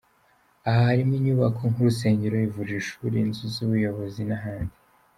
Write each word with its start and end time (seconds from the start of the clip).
Aha 0.67 0.81
harimo 0.89 1.13
inyubako 1.19 1.61
nk’urusengero, 1.71 2.35
ivuriro, 2.47 2.79
ishuri, 2.83 3.15
inzu 3.23 3.43
y’ubuyobozi 3.59 4.21
n’ahandi. 4.29 4.75